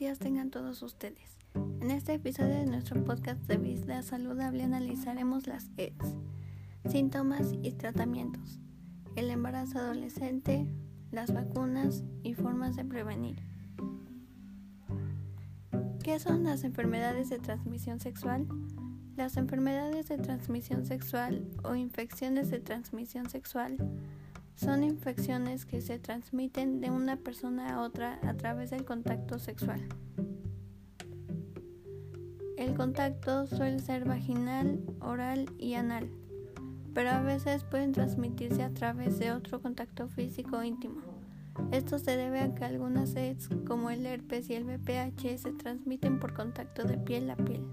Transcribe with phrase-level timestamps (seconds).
[0.00, 1.36] días tengan todos ustedes.
[1.54, 6.16] En este episodio de nuestro podcast de vida saludable analizaremos las EDS,
[6.88, 8.60] síntomas y tratamientos,
[9.14, 10.66] el embarazo adolescente,
[11.10, 13.42] las vacunas y formas de prevenir.
[16.02, 18.46] ¿Qué son las enfermedades de transmisión sexual?
[19.18, 23.76] Las enfermedades de transmisión sexual o infecciones de transmisión sexual
[24.60, 29.80] son infecciones que se transmiten de una persona a otra a través del contacto sexual.
[32.58, 36.10] El contacto suele ser vaginal, oral y anal,
[36.92, 41.00] pero a veces pueden transmitirse a través de otro contacto físico íntimo.
[41.72, 46.20] Esto se debe a que algunas AIDS, como el herpes y el VPH, se transmiten
[46.20, 47.64] por contacto de piel a piel.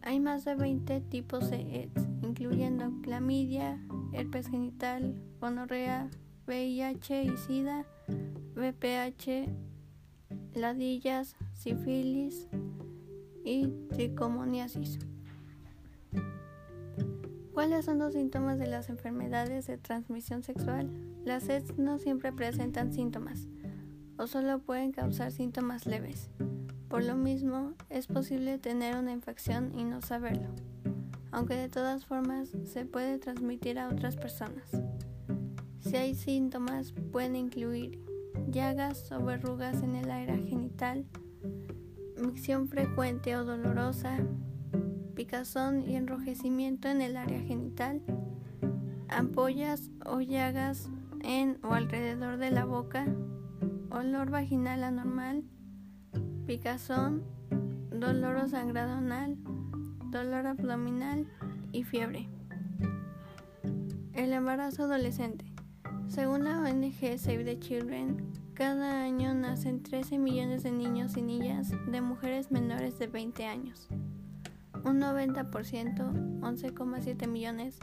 [0.00, 3.78] Hay más de 20 tipos de AIDS, incluyendo clamidia,
[4.12, 6.10] herpes genital, gonorrea,
[6.46, 7.86] VIH y SIDA,
[8.54, 9.48] VPH,
[10.54, 12.48] ladillas, sífilis
[13.44, 14.98] y tricomoniasis.
[17.52, 20.90] ¿Cuáles son los síntomas de las enfermedades de transmisión sexual?
[21.24, 23.46] Las SEDS no siempre presentan síntomas
[24.18, 26.30] o solo pueden causar síntomas leves.
[26.88, 30.48] Por lo mismo, es posible tener una infección y no saberlo
[31.32, 34.70] aunque de todas formas se puede transmitir a otras personas.
[35.80, 37.98] Si hay síntomas, pueden incluir
[38.48, 41.06] llagas o verrugas en el área genital,
[42.22, 44.18] micción frecuente o dolorosa,
[45.14, 48.02] picazón y enrojecimiento en el área genital,
[49.08, 50.88] ampollas o llagas
[51.22, 53.06] en o alrededor de la boca,
[53.90, 55.44] olor vaginal anormal,
[56.46, 57.24] picazón,
[57.90, 59.36] dolor o sangrado anal,
[60.12, 61.26] dolor abdominal
[61.72, 62.28] y fiebre.
[64.12, 65.46] El embarazo adolescente.
[66.06, 68.18] Según la ONG Save the Children,
[68.52, 73.88] cada año nacen 13 millones de niños y niñas de mujeres menores de 20 años.
[74.84, 77.78] Un 90%, 11,7 millones,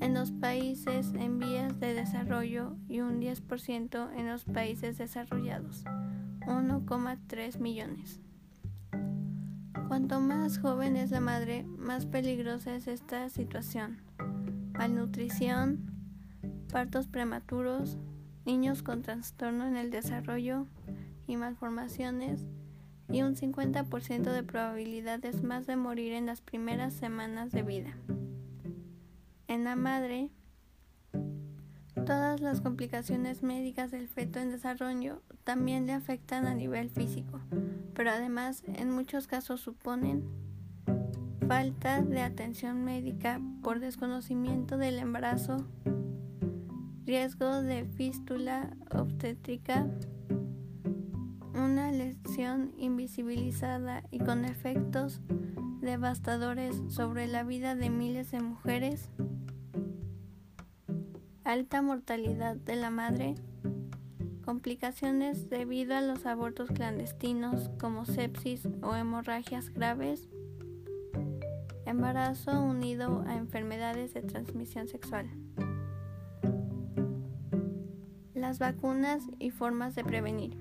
[0.00, 5.84] en los países en vías de desarrollo y un 10% en los países desarrollados,
[6.46, 8.20] 1,3 millones.
[9.90, 13.98] Cuanto más joven es la madre, más peligrosa es esta situación.
[14.74, 15.80] Malnutrición,
[16.72, 17.98] partos prematuros,
[18.46, 20.68] niños con trastorno en el desarrollo
[21.26, 22.46] y malformaciones
[23.08, 27.96] y un 50% de probabilidades más de morir en las primeras semanas de vida.
[29.48, 30.30] En la madre,
[32.04, 37.40] todas las complicaciones médicas del feto en desarrollo también le afectan a nivel físico
[37.94, 40.24] pero además en muchos casos suponen
[41.46, 45.66] falta de atención médica por desconocimiento del embarazo,
[47.04, 49.86] riesgo de fístula obstétrica,
[51.52, 55.20] una lesión invisibilizada y con efectos
[55.80, 59.10] devastadores sobre la vida de miles de mujeres,
[61.50, 63.34] alta mortalidad de la madre,
[64.44, 70.28] complicaciones debido a los abortos clandestinos como sepsis o hemorragias graves,
[71.86, 75.28] embarazo unido a enfermedades de transmisión sexual.
[78.32, 80.56] Las vacunas y formas de prevenir.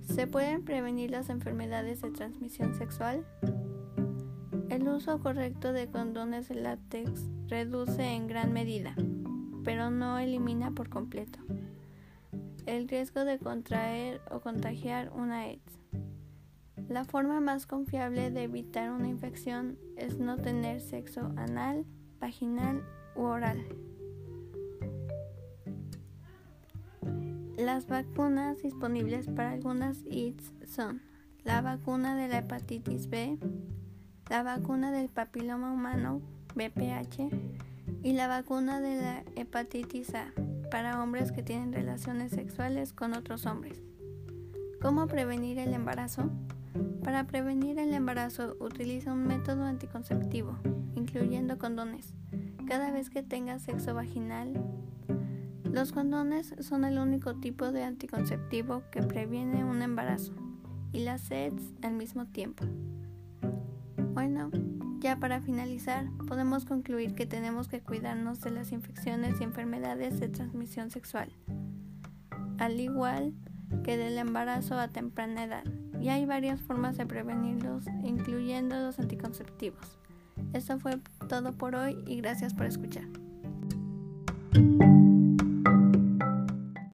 [0.00, 3.24] ¿Se pueden prevenir las enfermedades de transmisión sexual?
[4.70, 8.96] El uso correcto de condones de látex reduce en gran medida,
[9.64, 11.38] pero no elimina por completo
[12.66, 15.78] el riesgo de contraer o contagiar una AIDS.
[16.88, 21.84] La forma más confiable de evitar una infección es no tener sexo anal,
[22.20, 22.82] vaginal
[23.16, 23.64] u oral.
[27.56, 31.02] Las vacunas disponibles para algunas AIDS son
[31.44, 33.38] la vacuna de la hepatitis B,
[34.30, 36.20] la vacuna del papiloma humano,
[36.54, 37.30] BPH,
[38.02, 40.32] y la vacuna de la hepatitis A
[40.70, 43.82] para hombres que tienen relaciones sexuales con otros hombres.
[44.80, 46.30] ¿Cómo prevenir el embarazo?
[47.04, 50.58] Para prevenir el embarazo utiliza un método anticonceptivo,
[50.94, 52.14] incluyendo condones,
[52.66, 54.52] cada vez que tenga sexo vaginal.
[55.64, 60.32] Los condones son el único tipo de anticonceptivo que previene un embarazo
[60.92, 62.64] y las SEDS al mismo tiempo.
[64.14, 64.50] Bueno,
[65.02, 70.28] ya para finalizar, podemos concluir que tenemos que cuidarnos de las infecciones y enfermedades de
[70.28, 71.32] transmisión sexual,
[72.58, 73.34] al igual
[73.82, 75.64] que del embarazo a temprana edad,
[76.00, 79.98] y hay varias formas de prevenirlos, incluyendo los anticonceptivos.
[80.52, 83.21] Esto fue todo por hoy y gracias por escuchar.